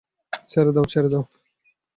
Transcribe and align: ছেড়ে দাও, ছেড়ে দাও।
ছেড়ে 0.49 0.71
দাও, 0.75 0.85
ছেড়ে 0.85 1.09
দাও। 1.13 1.23